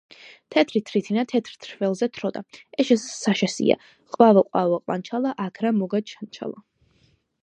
თეთრი 0.53 0.79
თრითინა 0.85 1.23
თეთრ 1.31 1.57
თრველზე 1.65 2.07
თროდა. 2.15 2.41
ეს 2.83 2.87
შეშა 2.93 2.97
საშასია. 3.03 3.77
ყვავო, 4.15 4.43
ყვავო, 4.47 4.79
ყვანჩალა, 4.87 5.35
აქ 5.45 5.61
რამ 5.67 5.79
მოგაჩანჩალა? 5.83 6.65